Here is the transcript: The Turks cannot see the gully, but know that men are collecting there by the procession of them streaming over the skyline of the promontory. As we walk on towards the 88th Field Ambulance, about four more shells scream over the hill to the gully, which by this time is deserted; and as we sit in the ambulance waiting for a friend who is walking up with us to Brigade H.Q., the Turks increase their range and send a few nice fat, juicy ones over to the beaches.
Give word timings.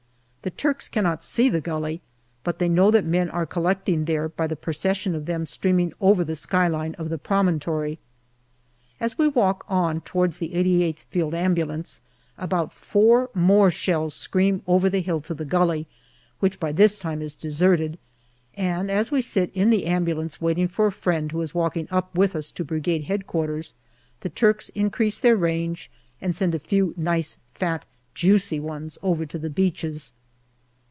The 0.43 0.49
Turks 0.49 0.89
cannot 0.89 1.23
see 1.23 1.49
the 1.49 1.61
gully, 1.61 2.01
but 2.43 2.59
know 2.59 2.89
that 2.89 3.05
men 3.05 3.29
are 3.29 3.45
collecting 3.45 4.05
there 4.05 4.27
by 4.27 4.47
the 4.47 4.55
procession 4.55 5.13
of 5.13 5.27
them 5.27 5.45
streaming 5.45 5.93
over 6.01 6.23
the 6.23 6.35
skyline 6.35 6.95
of 6.95 7.09
the 7.09 7.19
promontory. 7.19 7.99
As 8.99 9.19
we 9.19 9.27
walk 9.27 9.63
on 9.69 10.01
towards 10.01 10.39
the 10.39 10.49
88th 10.55 10.97
Field 11.11 11.35
Ambulance, 11.35 12.01
about 12.39 12.73
four 12.73 13.29
more 13.35 13.69
shells 13.69 14.15
scream 14.15 14.63
over 14.65 14.89
the 14.89 15.01
hill 15.01 15.21
to 15.21 15.35
the 15.35 15.45
gully, 15.45 15.85
which 16.39 16.59
by 16.59 16.71
this 16.71 16.97
time 16.97 17.21
is 17.21 17.35
deserted; 17.35 17.99
and 18.55 18.89
as 18.89 19.11
we 19.11 19.21
sit 19.21 19.51
in 19.53 19.69
the 19.69 19.85
ambulance 19.85 20.41
waiting 20.41 20.67
for 20.67 20.87
a 20.87 20.91
friend 20.91 21.31
who 21.31 21.41
is 21.41 21.53
walking 21.53 21.87
up 21.91 22.17
with 22.17 22.35
us 22.35 22.49
to 22.49 22.63
Brigade 22.65 23.05
H.Q., 23.07 23.61
the 24.21 24.29
Turks 24.29 24.69
increase 24.69 25.19
their 25.19 25.37
range 25.37 25.91
and 26.19 26.35
send 26.35 26.55
a 26.55 26.59
few 26.59 26.95
nice 26.97 27.37
fat, 27.53 27.85
juicy 28.15 28.59
ones 28.59 28.97
over 29.03 29.23
to 29.27 29.37
the 29.37 29.51
beaches. 29.51 30.13